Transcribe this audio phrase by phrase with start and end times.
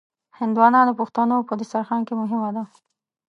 [0.39, 2.63] هندوانه د پښتنو په دسترخوان کې مهمه ده.